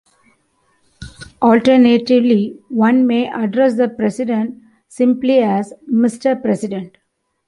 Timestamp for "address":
3.31-3.75